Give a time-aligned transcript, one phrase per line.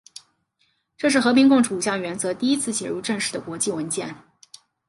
[0.97, 4.15] 这是和平共处五项原则第一次写入正式的国际文件。